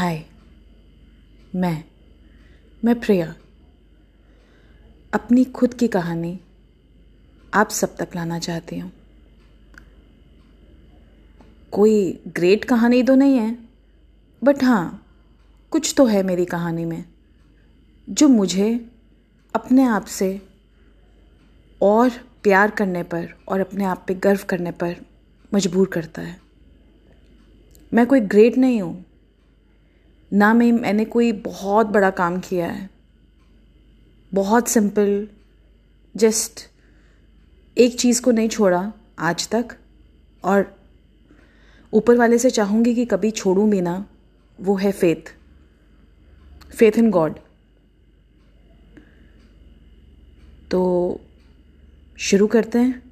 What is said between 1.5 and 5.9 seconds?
मैं मैं प्रिया। अपनी खुद की